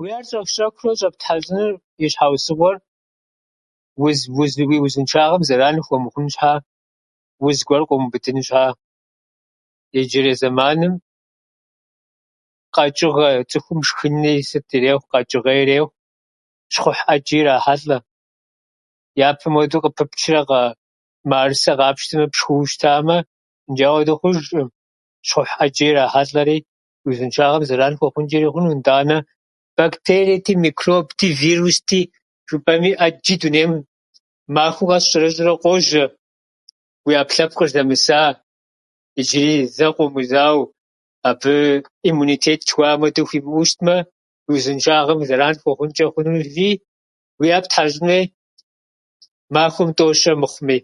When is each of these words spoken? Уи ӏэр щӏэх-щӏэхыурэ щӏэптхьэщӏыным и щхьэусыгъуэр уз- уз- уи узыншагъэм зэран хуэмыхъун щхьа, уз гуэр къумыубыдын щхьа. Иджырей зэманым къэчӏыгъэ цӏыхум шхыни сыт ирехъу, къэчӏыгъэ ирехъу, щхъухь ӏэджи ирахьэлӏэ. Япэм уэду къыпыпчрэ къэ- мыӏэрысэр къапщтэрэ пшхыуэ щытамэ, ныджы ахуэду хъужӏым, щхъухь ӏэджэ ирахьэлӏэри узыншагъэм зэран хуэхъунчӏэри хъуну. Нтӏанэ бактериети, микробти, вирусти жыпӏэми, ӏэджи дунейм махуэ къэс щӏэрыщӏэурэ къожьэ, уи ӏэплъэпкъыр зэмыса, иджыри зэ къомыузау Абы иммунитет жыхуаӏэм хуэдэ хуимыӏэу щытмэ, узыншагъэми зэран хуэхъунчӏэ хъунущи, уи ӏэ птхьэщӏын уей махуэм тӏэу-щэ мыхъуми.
Уи 0.00 0.08
ӏэр 0.12 0.24
щӏэх-щӏэхыурэ 0.28 0.92
щӏэптхьэщӏыным 0.98 1.72
и 2.04 2.06
щхьэусыгъуэр 2.12 2.76
уз- 4.04 4.28
уз- 4.40 4.58
уи 4.68 4.76
узыншагъэм 4.84 5.42
зэран 5.48 5.76
хуэмыхъун 5.84 6.26
щхьа, 6.34 6.52
уз 7.46 7.58
гуэр 7.68 7.82
къумыубыдын 7.88 8.38
щхьа. 8.46 8.64
Иджырей 10.00 10.36
зэманым 10.40 10.94
къэчӏыгъэ 12.74 13.28
цӏыхум 13.50 13.80
шхыни 13.88 14.32
сыт 14.48 14.68
ирехъу, 14.76 15.08
къэчӏыгъэ 15.10 15.52
ирехъу, 15.62 15.94
щхъухь 16.72 17.02
ӏэджи 17.06 17.36
ирахьэлӏэ. 17.40 17.98
Япэм 19.28 19.54
уэду 19.56 19.78
къыпыпчрэ 19.82 20.40
къэ- 20.48 20.74
мыӏэрысэр 21.30 21.76
къапщтэрэ 21.78 22.24
пшхыуэ 22.32 22.66
щытамэ, 22.70 23.16
ныджы 23.68 23.84
ахуэду 23.86 24.18
хъужӏым, 24.20 24.68
щхъухь 25.26 25.54
ӏэджэ 25.58 25.84
ирахьэлӏэри 25.88 26.56
узыншагъэм 27.08 27.62
зэран 27.68 27.94
хуэхъунчӏэри 27.98 28.48
хъуну. 28.52 28.74
Нтӏанэ 28.80 29.16
бактериети, 29.76 30.52
микробти, 30.64 31.26
вирусти 31.40 32.00
жыпӏэми, 32.48 32.90
ӏэджи 32.98 33.34
дунейм 33.42 33.70
махуэ 34.54 34.86
къэс 34.88 35.04
щӏэрыщӏэурэ 35.10 35.54
къожьэ, 35.62 36.04
уи 37.06 37.14
ӏэплъэпкъыр 37.18 37.70
зэмыса, 37.74 38.20
иджыри 39.20 39.56
зэ 39.76 39.86
къомыузау 39.94 40.58
Абы 41.30 41.54
иммунитет 42.08 42.60
жыхуаӏэм 42.66 43.00
хуэдэ 43.02 43.22
хуимыӏэу 43.28 43.66
щытмэ, 43.68 43.96
узыншагъэми 44.50 45.24
зэран 45.28 45.54
хуэхъунчӏэ 45.62 46.06
хъунущи, 46.12 46.70
уи 47.40 47.48
ӏэ 47.52 47.58
птхьэщӏын 47.64 48.08
уей 48.14 48.24
махуэм 49.54 49.90
тӏэу-щэ 49.96 50.32
мыхъуми. 50.40 50.78